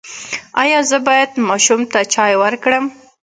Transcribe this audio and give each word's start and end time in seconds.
ایا 0.61 0.79
زه 0.89 0.97
باید 1.07 1.31
ماشوم 1.49 1.81
ته 1.91 1.99
چای 2.13 2.33
ورکړم؟ 2.43 2.85